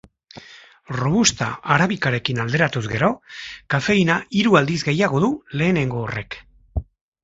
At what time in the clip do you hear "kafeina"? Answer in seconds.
3.77-4.19